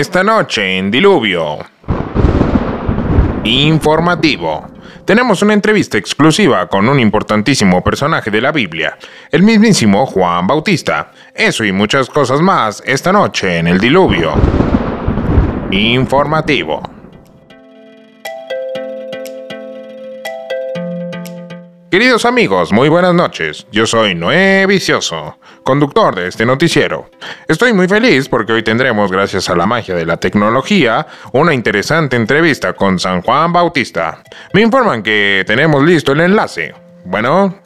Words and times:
Esta 0.00 0.24
noche 0.24 0.78
en 0.78 0.90
Diluvio. 0.90 1.58
Informativo. 3.44 4.66
Tenemos 5.04 5.42
una 5.42 5.52
entrevista 5.52 5.98
exclusiva 5.98 6.66
con 6.68 6.88
un 6.88 6.98
importantísimo 6.98 7.84
personaje 7.84 8.30
de 8.30 8.40
la 8.40 8.50
Biblia, 8.50 8.96
el 9.30 9.42
mismísimo 9.42 10.06
Juan 10.06 10.46
Bautista. 10.46 11.12
Eso 11.34 11.66
y 11.66 11.72
muchas 11.72 12.08
cosas 12.08 12.40
más 12.40 12.82
esta 12.86 13.12
noche 13.12 13.58
en 13.58 13.66
el 13.66 13.78
Diluvio. 13.78 14.32
Informativo. 15.70 16.99
Queridos 21.90 22.24
amigos, 22.24 22.72
muy 22.72 22.88
buenas 22.88 23.12
noches. 23.14 23.66
Yo 23.72 23.84
soy 23.84 24.14
Noé 24.14 24.64
Vicioso, 24.68 25.38
conductor 25.64 26.14
de 26.14 26.28
este 26.28 26.46
noticiero. 26.46 27.10
Estoy 27.48 27.72
muy 27.72 27.88
feliz 27.88 28.28
porque 28.28 28.52
hoy 28.52 28.62
tendremos, 28.62 29.10
gracias 29.10 29.50
a 29.50 29.56
la 29.56 29.66
magia 29.66 29.96
de 29.96 30.06
la 30.06 30.16
tecnología, 30.16 31.04
una 31.32 31.52
interesante 31.52 32.14
entrevista 32.14 32.74
con 32.74 33.00
San 33.00 33.22
Juan 33.22 33.52
Bautista. 33.52 34.22
Me 34.54 34.60
informan 34.60 35.02
que 35.02 35.42
tenemos 35.44 35.82
listo 35.82 36.12
el 36.12 36.20
enlace. 36.20 36.72
Bueno, 37.04 37.56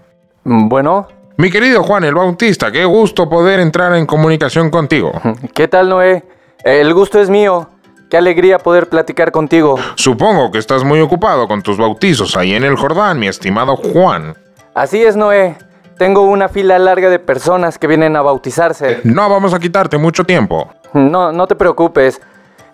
Bueno, 0.42 1.06
mi 1.36 1.50
querido 1.50 1.82
Juan 1.82 2.04
el 2.04 2.14
Bautista, 2.14 2.72
qué 2.72 2.86
gusto 2.86 3.28
poder 3.28 3.60
entrar 3.60 3.94
en 3.94 4.06
comunicación 4.06 4.70
contigo. 4.70 5.12
¿qué 5.54 5.68
tal 5.68 5.90
Noé? 5.90 6.24
El 6.64 6.94
gusto 6.94 7.20
es 7.20 7.28
mío. 7.28 7.68
Qué 8.08 8.16
alegría 8.16 8.58
poder 8.58 8.88
platicar 8.88 9.32
contigo. 9.32 9.78
Supongo 9.96 10.50
que 10.50 10.58
estás 10.58 10.84
muy 10.84 11.00
ocupado 11.00 11.48
con 11.48 11.62
tus 11.62 11.76
bautizos 11.76 12.36
ahí 12.36 12.54
en 12.54 12.64
el 12.64 12.76
Jordán, 12.76 13.18
mi 13.18 13.26
estimado 13.26 13.76
Juan. 13.76 14.34
Así 14.74 15.02
es 15.02 15.16
Noé. 15.16 15.56
Tengo 15.98 16.22
una 16.22 16.48
fila 16.48 16.78
larga 16.78 17.08
de 17.08 17.18
personas 17.18 17.78
que 17.78 17.86
vienen 17.86 18.16
a 18.16 18.22
bautizarse. 18.22 19.00
No 19.04 19.28
vamos 19.28 19.54
a 19.54 19.58
quitarte 19.58 19.96
mucho 19.96 20.24
tiempo. 20.24 20.72
No, 20.92 21.32
no 21.32 21.46
te 21.46 21.54
preocupes. 21.54 22.20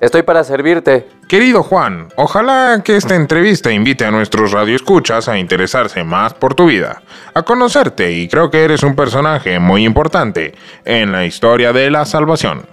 Estoy 0.00 0.22
para 0.22 0.42
servirte. 0.44 1.06
Querido 1.28 1.62
Juan, 1.62 2.08
ojalá 2.16 2.80
que 2.82 2.96
esta 2.96 3.14
entrevista 3.14 3.70
invite 3.70 4.06
a 4.06 4.10
nuestros 4.10 4.52
radioescuchas 4.52 5.28
a 5.28 5.38
interesarse 5.38 6.02
más 6.04 6.32
por 6.32 6.54
tu 6.54 6.66
vida, 6.66 7.02
a 7.34 7.42
conocerte 7.42 8.10
y 8.10 8.26
creo 8.26 8.50
que 8.50 8.64
eres 8.64 8.82
un 8.82 8.96
personaje 8.96 9.58
muy 9.58 9.84
importante 9.84 10.54
en 10.86 11.12
la 11.12 11.26
historia 11.26 11.74
de 11.74 11.90
la 11.90 12.06
salvación. 12.06 12.64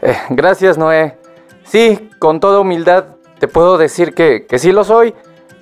Eh, 0.00 0.16
gracias 0.30 0.78
Noé. 0.78 1.18
Sí, 1.64 2.10
con 2.18 2.40
toda 2.40 2.60
humildad 2.60 3.04
te 3.38 3.48
puedo 3.48 3.78
decir 3.78 4.14
que, 4.14 4.46
que 4.48 4.58
sí 4.58 4.72
lo 4.72 4.84
soy. 4.84 5.14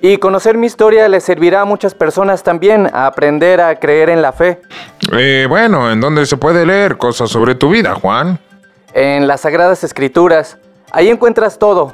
Y 0.05 0.17
conocer 0.17 0.57
mi 0.57 0.67
historia 0.67 1.07
le 1.07 1.21
servirá 1.21 1.61
a 1.61 1.65
muchas 1.65 1.95
personas 1.95 2.43
también 2.43 2.89
a 2.91 3.07
aprender 3.07 3.61
a 3.61 3.79
creer 3.79 4.09
en 4.09 4.21
la 4.21 4.33
fe. 4.33 4.59
Eh, 5.13 5.45
bueno, 5.47 5.89
¿en 5.89 6.01
dónde 6.01 6.25
se 6.25 6.35
puede 6.35 6.65
leer 6.65 6.97
cosas 6.97 7.29
sobre 7.29 7.55
tu 7.55 7.69
vida, 7.69 7.95
Juan? 7.95 8.37
En 8.93 9.27
las 9.27 9.41
Sagradas 9.41 9.81
Escrituras. 9.85 10.57
Ahí 10.91 11.07
encuentras 11.07 11.57
todo. 11.57 11.93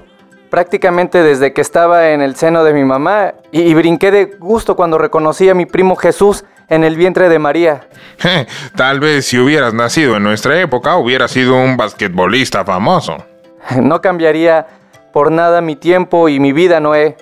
Prácticamente 0.49 1.21
desde 1.21 1.53
que 1.53 1.61
estaba 1.61 2.09
en 2.09 2.21
el 2.21 2.35
seno 2.35 2.63
de 2.63 2.73
mi 2.73 2.83
mamá 2.83 3.35
y, 3.51 3.61
y 3.61 3.75
brinqué 3.75 4.09
de 4.09 4.25
gusto 4.39 4.75
cuando 4.75 4.97
reconocí 4.97 5.47
a 5.47 5.53
mi 5.53 5.67
primo 5.67 5.95
Jesús 5.95 6.43
en 6.67 6.83
el 6.83 6.95
vientre 6.95 7.29
de 7.29 7.37
María. 7.37 7.87
Tal 8.75 8.99
vez 8.99 9.27
si 9.27 9.37
hubieras 9.37 9.75
nacido 9.75 10.17
en 10.17 10.23
nuestra 10.23 10.59
época 10.59 10.97
hubieras 10.97 11.29
sido 11.29 11.55
un 11.55 11.77
basquetbolista 11.77 12.65
famoso. 12.65 13.23
No 13.81 14.01
cambiaría 14.01 14.67
por 15.13 15.31
nada 15.31 15.61
mi 15.61 15.75
tiempo 15.75 16.29
y 16.29 16.39
mi 16.39 16.53
vida, 16.53 16.79
Noé. 16.79 17.17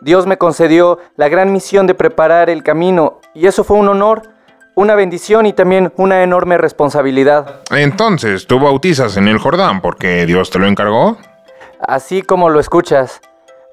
Dios 0.00 0.26
me 0.26 0.38
concedió 0.38 0.98
la 1.16 1.28
gran 1.28 1.52
misión 1.52 1.86
de 1.86 1.94
preparar 1.94 2.50
el 2.50 2.62
camino 2.62 3.20
y 3.34 3.46
eso 3.46 3.64
fue 3.64 3.76
un 3.76 3.88
honor, 3.88 4.22
una 4.76 4.94
bendición 4.94 5.46
y 5.46 5.52
también 5.52 5.92
una 5.96 6.22
enorme 6.22 6.56
responsabilidad. 6.56 7.62
Entonces, 7.70 8.46
¿tú 8.46 8.60
bautizas 8.60 9.16
en 9.16 9.26
el 9.26 9.38
Jordán 9.38 9.80
porque 9.80 10.24
Dios 10.24 10.50
te 10.50 10.60
lo 10.60 10.66
encargó? 10.66 11.18
Así 11.80 12.22
como 12.22 12.48
lo 12.48 12.60
escuchas, 12.60 13.20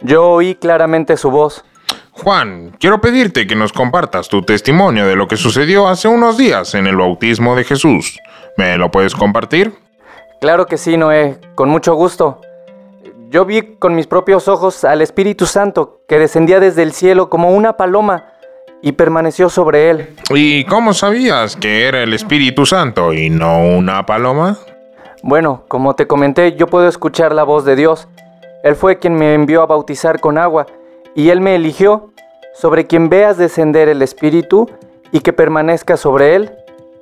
yo 0.02 0.32
oí 0.32 0.56
claramente 0.56 1.16
su 1.18 1.30
voz. 1.30 1.64
Juan, 2.12 2.76
quiero 2.80 3.02
pedirte 3.02 3.46
que 3.46 3.56
nos 3.56 3.74
compartas 3.74 4.30
tu 4.30 4.42
testimonio 4.42 5.06
de 5.06 5.16
lo 5.16 5.28
que 5.28 5.38
sucedió 5.38 5.88
hace 5.88 6.08
unos 6.08 6.38
días 6.38 6.74
en 6.74 6.88
el 6.88 6.96
bautismo 6.96 7.56
de 7.56 7.66
Jesús. 7.66 8.20
¿Me 8.58 8.78
lo 8.78 8.90
puedes 8.90 9.14
compartir? 9.14 9.74
Claro 10.42 10.66
que 10.66 10.78
sí, 10.78 10.98
Noé, 10.98 11.40
con 11.56 11.70
mucho 11.70 11.96
gusto. 11.96 12.42
Yo 13.30 13.46
vi 13.46 13.76
con 13.80 13.96
mis 13.96 14.08
propios 14.08 14.48
ojos 14.48 14.84
al 14.84 15.02
Espíritu 15.02 15.46
Santo 15.46 16.02
que 16.08 16.20
descendía 16.20 16.60
desde 16.60 16.84
el 16.84 16.94
cielo 16.94 17.30
como 17.30 17.52
una 17.52 17.78
paloma 17.78 18.26
y 18.82 18.92
permaneció 18.92 19.50
sobre 19.50 19.90
él. 19.90 20.16
¿Y 20.30 20.64
cómo 20.66 20.94
sabías 20.94 21.56
que 21.56 21.88
era 21.88 22.04
el 22.04 22.14
Espíritu 22.14 22.66
Santo 22.66 23.14
y 23.14 23.30
no 23.30 23.58
una 23.66 24.06
paloma? 24.06 24.58
Bueno, 25.24 25.64
como 25.68 25.96
te 25.96 26.06
comenté, 26.06 26.56
yo 26.56 26.68
puedo 26.68 26.88
escuchar 26.88 27.34
la 27.34 27.44
voz 27.44 27.66
de 27.66 27.76
Dios. 27.76 28.08
Él 28.64 28.76
fue 28.76 29.00
quien 29.00 29.16
me 29.16 29.34
envió 29.34 29.64
a 29.64 29.66
bautizar 29.66 30.20
con 30.20 30.38
agua 30.38 30.68
y 31.16 31.30
Él 31.30 31.42
me 31.42 31.56
eligió. 31.56 32.12
Sobre 32.54 32.86
quien 32.86 33.10
veas 33.10 33.38
descender 33.38 33.90
el 33.90 34.02
Espíritu 34.02 34.70
y 35.12 35.20
que 35.22 35.34
permanezca 35.34 35.98
sobre 35.98 36.36
Él, 36.36 36.52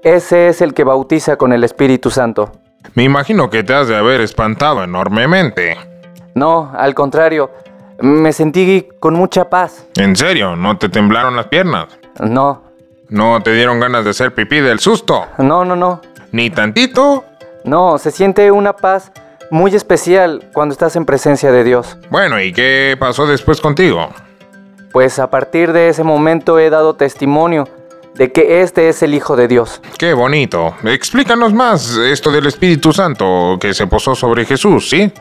ese 0.04 0.48
es 0.48 0.62
el 0.62 0.74
que 0.74 0.84
bautiza 0.84 1.36
con 1.36 1.54
el 1.54 1.64
Espíritu 1.64 2.10
Santo. 2.10 2.52
Me 2.96 3.04
imagino 3.04 3.50
que 3.50 3.64
te 3.64 3.74
has 3.74 3.88
de 3.88 3.96
haber 3.96 4.22
espantado 4.22 4.84
enormemente. 4.84 5.78
No, 6.36 6.72
al 6.76 6.94
contrario, 6.94 7.52
me 8.00 8.34
sentí 8.34 8.88
con 9.00 9.14
mucha 9.16 9.50
paz. 9.50 9.86
¿En 9.96 10.16
serio? 10.16 10.56
¿No 10.56 10.78
te 10.78 10.90
temblaron 10.90 11.36
las 11.36 11.48
piernas? 11.48 11.88
No, 12.20 12.62
¿No 13.10 13.42
te 13.42 13.54
dieron 13.54 13.80
ganas 13.80 14.04
de 14.06 14.12
hacer 14.12 14.34
pipí 14.34 14.60
del 14.60 14.80
susto? 14.80 15.26
no, 15.38 15.64
no, 15.66 15.76
no. 15.76 16.02
¿Ni 16.32 16.50
tantito? 16.50 17.26
No, 17.64 17.98
se 18.00 18.10
siente 18.12 18.50
una 18.52 18.74
paz 18.74 19.12
muy 19.52 19.76
especial 19.76 20.50
cuando 20.54 20.74
estás 20.74 20.96
en 20.96 21.06
presencia 21.06 21.52
de 21.52 21.64
Dios. 21.64 21.98
Bueno, 22.10 22.42
¿y 22.42 22.52
qué 22.54 22.96
pasó 23.00 23.28
después 23.28 23.62
contigo? 23.62 24.10
Pues 24.92 25.20
a 25.20 25.30
partir 25.30 25.74
de 25.74 25.90
ese 25.90 26.04
momento 26.04 26.58
he 26.60 26.70
dado 26.72 26.96
testimonio 26.96 27.68
de 28.16 28.32
que 28.32 28.62
este 28.62 28.90
es 28.90 29.02
el 29.04 29.14
Hijo 29.14 29.36
de 29.36 29.48
Dios. 29.48 29.82
Qué 29.98 30.14
bonito. 30.14 30.76
Explícanos 30.84 31.54
más 31.54 31.98
esto 31.98 32.32
del 32.32 32.46
Espíritu 32.46 32.94
Santo 32.94 33.58
que 33.60 33.74
se 33.74 33.88
posó 33.88 34.16
sobre 34.16 34.46
Jesús, 34.46 34.90
¿sí? 34.90 35.12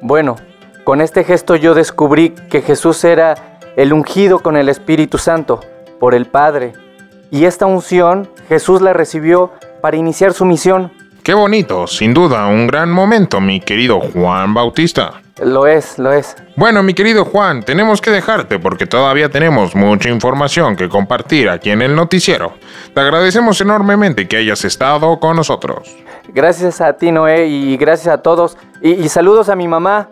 Bueno, 0.00 0.36
con 0.84 1.00
este 1.00 1.24
gesto 1.24 1.56
yo 1.56 1.74
descubrí 1.74 2.30
que 2.50 2.60
Jesús 2.60 3.04
era 3.04 3.58
el 3.76 3.92
ungido 3.92 4.40
con 4.40 4.56
el 4.56 4.68
Espíritu 4.68 5.18
Santo 5.18 5.60
por 5.98 6.14
el 6.14 6.26
Padre. 6.26 6.72
Y 7.30 7.46
esta 7.46 7.66
unción 7.66 8.28
Jesús 8.48 8.82
la 8.82 8.92
recibió 8.92 9.52
para 9.80 9.96
iniciar 9.96 10.32
su 10.32 10.44
misión. 10.44 10.92
Qué 11.24 11.32
bonito, 11.32 11.86
sin 11.86 12.12
duda, 12.12 12.46
un 12.48 12.66
gran 12.66 12.90
momento, 12.90 13.40
mi 13.40 13.58
querido 13.58 13.98
Juan 13.98 14.52
Bautista. 14.52 15.22
Lo 15.42 15.66
es, 15.66 15.98
lo 15.98 16.12
es. 16.12 16.36
Bueno, 16.54 16.82
mi 16.82 16.92
querido 16.92 17.24
Juan, 17.24 17.62
tenemos 17.62 18.02
que 18.02 18.10
dejarte 18.10 18.58
porque 18.58 18.86
todavía 18.86 19.30
tenemos 19.30 19.74
mucha 19.74 20.10
información 20.10 20.76
que 20.76 20.90
compartir 20.90 21.48
aquí 21.48 21.70
en 21.70 21.80
el 21.80 21.96
noticiero. 21.96 22.52
Te 22.92 23.00
agradecemos 23.00 23.58
enormemente 23.62 24.28
que 24.28 24.36
hayas 24.36 24.66
estado 24.66 25.18
con 25.18 25.36
nosotros. 25.36 25.96
Gracias 26.28 26.82
a 26.82 26.92
ti, 26.92 27.10
Noé, 27.10 27.46
y 27.46 27.78
gracias 27.78 28.12
a 28.12 28.18
todos. 28.18 28.58
Y, 28.82 28.90
y 28.90 29.08
saludos 29.08 29.48
a 29.48 29.56
mi 29.56 29.66
mamá. 29.66 30.10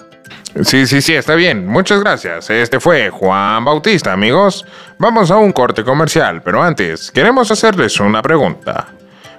Sí, 0.62 0.86
sí, 0.86 1.02
sí, 1.02 1.12
está 1.12 1.34
bien. 1.34 1.66
Muchas 1.66 2.00
gracias. 2.00 2.48
Este 2.48 2.80
fue 2.80 3.10
Juan 3.10 3.66
Bautista, 3.66 4.14
amigos. 4.14 4.64
Vamos 4.96 5.30
a 5.30 5.36
un 5.36 5.52
corte 5.52 5.84
comercial, 5.84 6.40
pero 6.42 6.62
antes 6.62 7.10
queremos 7.10 7.50
hacerles 7.50 8.00
una 8.00 8.22
pregunta. 8.22 8.88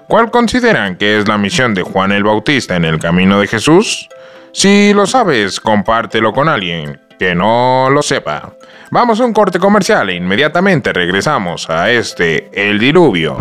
¿Cuál 0.07 0.31
consideran 0.31 0.97
que 0.97 1.19
es 1.19 1.27
la 1.27 1.37
misión 1.37 1.73
de 1.73 1.83
Juan 1.83 2.11
el 2.11 2.23
Bautista 2.23 2.75
en 2.75 2.85
el 2.85 2.99
camino 2.99 3.39
de 3.39 3.47
Jesús? 3.47 4.09
Si 4.51 4.93
lo 4.93 5.07
sabes, 5.07 5.59
compártelo 5.59 6.33
con 6.33 6.47
alguien 6.49 6.99
que 7.17 7.33
no 7.33 7.89
lo 7.89 8.01
sepa. 8.01 8.53
Vamos 8.91 9.19
a 9.19 9.25
un 9.25 9.33
corte 9.33 9.59
comercial 9.59 10.09
e 10.09 10.15
inmediatamente 10.15 10.93
regresamos 10.93 11.69
a 11.69 11.89
este 11.89 12.49
El 12.53 12.79
Diluvio 12.79 13.37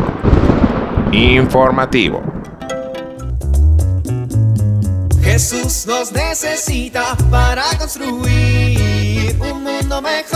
Informativo. 1.12 2.22
Jesús 5.22 5.86
nos 5.86 6.12
necesita 6.12 7.16
para 7.30 7.64
construir 7.78 9.36
un 9.40 9.62
mundo 9.62 10.00
mejor 10.00 10.31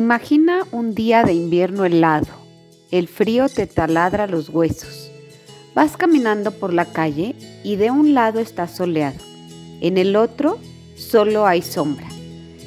Imagina 0.00 0.66
un 0.72 0.94
día 0.94 1.24
de 1.24 1.34
invierno 1.34 1.84
helado. 1.84 2.32
El 2.90 3.06
frío 3.06 3.50
te 3.50 3.66
taladra 3.66 4.26
los 4.26 4.48
huesos. 4.48 5.10
Vas 5.74 5.98
caminando 5.98 6.52
por 6.52 6.72
la 6.72 6.86
calle 6.86 7.34
y 7.62 7.76
de 7.76 7.90
un 7.90 8.14
lado 8.14 8.40
está 8.40 8.66
soleado. 8.66 9.18
En 9.82 9.98
el 9.98 10.16
otro 10.16 10.58
solo 10.96 11.46
hay 11.46 11.60
sombra. 11.60 12.08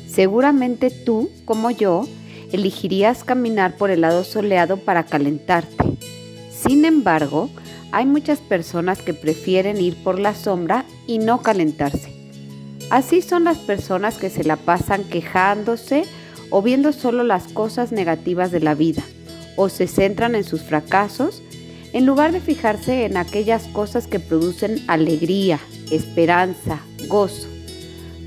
Seguramente 0.07 0.91
tú, 0.91 1.31
como 1.43 1.71
yo, 1.71 2.07
elegirías 2.51 3.23
caminar 3.23 3.77
por 3.77 3.89
el 3.89 4.01
lado 4.01 4.23
soleado 4.23 4.77
para 4.77 5.03
calentarte. 5.07 5.97
Sin 6.51 6.85
embargo, 6.85 7.49
hay 7.91 8.05
muchas 8.05 8.41
personas 8.41 9.01
que 9.01 9.15
prefieren 9.15 9.81
ir 9.81 9.95
por 10.03 10.19
la 10.19 10.35
sombra 10.35 10.85
y 11.07 11.17
no 11.17 11.41
calentarse. 11.41 12.13
Así 12.91 13.23
son 13.23 13.45
las 13.45 13.57
personas 13.57 14.19
que 14.19 14.29
se 14.29 14.43
la 14.43 14.55
pasan 14.55 15.03
quejándose 15.05 16.05
o 16.55 16.61
viendo 16.61 16.93
solo 16.93 17.23
las 17.23 17.47
cosas 17.47 17.91
negativas 17.91 18.51
de 18.51 18.59
la 18.59 18.75
vida, 18.75 19.01
o 19.55 19.69
se 19.69 19.87
centran 19.87 20.35
en 20.35 20.43
sus 20.43 20.61
fracasos, 20.61 21.41
en 21.93 22.05
lugar 22.05 22.31
de 22.31 22.41
fijarse 22.41 23.05
en 23.05 23.17
aquellas 23.17 23.63
cosas 23.69 24.05
que 24.05 24.19
producen 24.19 24.83
alegría, 24.85 25.59
esperanza, 25.89 26.79
gozo. 27.07 27.47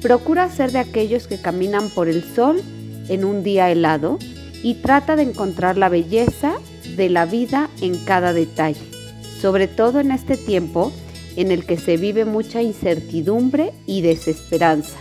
Procura 0.03 0.51
ser 0.51 0.73
de 0.73 0.81
aquellos 0.81 1.29
que 1.29 1.41
caminan 1.41 1.89
por 1.89 2.09
el 2.09 2.25
sol 2.25 2.61
en 3.09 3.25
un 3.25 3.45
día 3.45 3.71
helado 3.71 4.19
y 4.61 4.75
trata 4.75 5.15
de 5.15 5.23
encontrar 5.23 5.79
la 5.79 5.89
belleza 5.89 6.55
de 6.97 7.09
la 7.09 7.27
vida 7.27 7.71
en 7.81 7.97
cada 8.07 8.33
detalle, 8.33 8.83
sobre 9.41 9.69
todo 9.69 10.01
en 10.01 10.11
este 10.11 10.37
tiempo 10.37 10.93
en 11.37 11.53
el 11.53 11.65
que 11.65 11.79
se 11.79 11.97
vive 11.97 12.25
mucha 12.25 12.61
incertidumbre 12.61 13.73
y 13.87 14.01
desesperanza. 14.01 14.99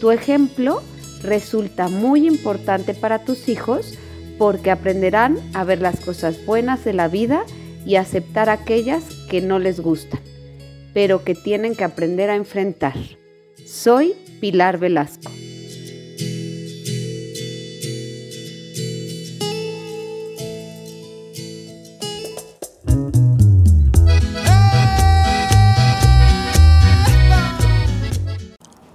Tu 0.00 0.12
ejemplo 0.12 0.80
resulta 1.22 1.88
muy 1.88 2.26
importante 2.26 2.94
para 2.94 3.24
tus 3.24 3.48
hijos 3.48 3.98
porque 4.38 4.70
aprenderán 4.70 5.38
a 5.52 5.64
ver 5.64 5.80
las 5.80 6.00
cosas 6.00 6.44
buenas 6.46 6.84
de 6.84 6.92
la 6.92 7.08
vida 7.08 7.44
y 7.84 7.96
aceptar 7.96 8.48
aquellas 8.48 9.04
que 9.28 9.40
no 9.40 9.58
les 9.58 9.80
gustan, 9.80 10.20
pero 10.94 11.24
que 11.24 11.34
tienen 11.34 11.74
que 11.74 11.84
aprender 11.84 12.30
a 12.30 12.36
enfrentar. 12.36 12.94
Soy 13.64 14.14
Pilar 14.40 14.78
Velasco. 14.78 15.30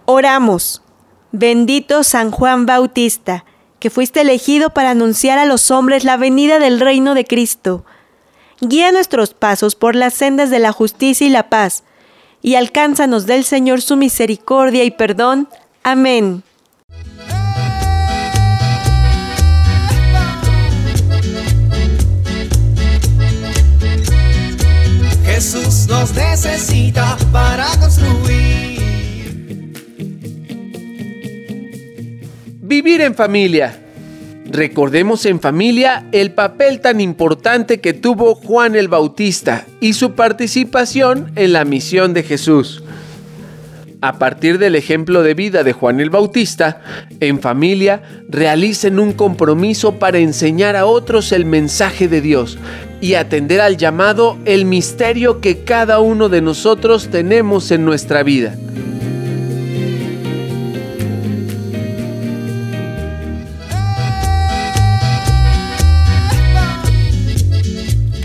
Oramos. 0.06 0.82
Bendito 1.35 2.03
San 2.03 2.30
Juan 2.30 2.68
Bautista, 2.68 3.44
que 3.80 3.89
fuiste 3.89 4.21
elegido 4.21 4.69
para 4.69 4.91
anunciar 4.91 5.39
a 5.39 5.45
los 5.45 5.71
hombres 5.71 6.03
la 6.03 6.15
venida 6.15 6.59
del 6.59 6.80
reino 6.80 7.15
de 7.15 7.25
Cristo. 7.25 7.83
Guía 8.62 8.91
nuestros 8.91 9.33
pasos 9.33 9.74
por 9.74 9.95
las 9.95 10.13
sendas 10.13 10.51
de 10.51 10.59
la 10.59 10.71
justicia 10.71 11.25
y 11.25 11.31
la 11.31 11.50
paz, 11.50 11.83
y 12.44 12.53
alcánzanos 12.53 13.25
del 13.25 13.45
Señor 13.45 13.81
su 13.81 13.97
misericordia 13.97 14.83
y 14.83 14.91
perdón. 14.91 15.50
Amén. 15.81 16.44
Jesús 25.25 25.88
nos 25.88 26.13
necesita 26.13 27.18
para 27.31 27.65
construir. 27.80 28.73
Vivir 32.65 33.01
en 33.01 33.13
familia. 33.13 33.77
Recordemos 34.50 35.25
en 35.25 35.42
familia 35.42 36.06
el 36.13 36.31
papel 36.31 36.80
tan 36.80 37.01
importante 37.01 37.81
que 37.81 37.92
tuvo 37.92 38.36
Juan 38.36 38.77
el 38.77 38.88
Bautista 38.88 39.65
y 39.81 39.92
su 39.92 40.13
participación 40.13 41.33
en 41.36 41.51
la 41.51 41.65
misión 41.65 42.13
de 42.13 42.24
Jesús. 42.24 42.81
A 44.00 44.18
partir 44.18 44.60
del 44.60 44.77
ejemplo 44.77 45.24
de 45.24 45.33
vida 45.33 45.65
de 45.65 45.74
Juan 45.74 46.00
el 46.00 46.10
Bautista, 46.10 46.80
en 47.19 47.42
familia 47.42 48.01
realicen 48.30 48.98
un 48.98 49.12
compromiso 49.12 50.00
para 50.00 50.19
enseñar 50.19 50.77
a 50.77 50.86
otros 50.86 51.33
el 51.33 51.44
mensaje 51.44 52.07
de 52.07 52.21
Dios 52.21 52.57
y 53.01 53.16
atender 53.16 53.59
al 53.59 53.75
llamado 53.75 54.38
el 54.45 54.63
misterio 54.63 55.42
que 55.42 55.66
cada 55.66 56.00
uno 56.00 56.30
de 56.30 56.39
nosotros 56.39 57.09
tenemos 57.09 57.71
en 57.71 57.83
nuestra 57.83 58.24
vida. 58.24 58.56